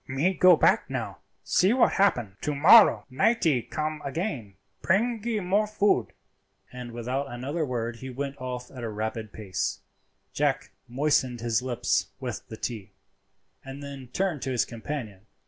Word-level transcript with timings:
"Me 0.07 0.33
go 0.33 0.55
back 0.55 0.89
now, 0.89 1.19
see 1.43 1.73
what 1.73 1.91
happen. 1.93 2.35
To 2.41 2.55
mollow 2.55 3.05
nightee 3.11 3.61
come 3.61 4.01
again—bringee 4.03 5.41
more 5.41 5.67
food." 5.67 6.07
And 6.73 6.91
without 6.91 7.27
another 7.31 7.63
word 7.63 7.97
he 7.97 8.09
went 8.09 8.41
off 8.41 8.71
at 8.71 8.83
a 8.83 8.89
rapid 8.89 9.31
pace. 9.31 9.81
Jack 10.33 10.71
moistened 10.87 11.41
his 11.41 11.61
lips 11.61 12.07
with 12.19 12.47
the 12.49 12.57
tea, 12.57 12.93
and 13.63 13.83
then 13.83 14.07
turned 14.07 14.41
to 14.41 14.49
his 14.51 14.65
companion. 14.65 15.27